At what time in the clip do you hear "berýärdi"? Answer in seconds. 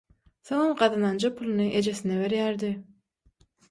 2.25-2.77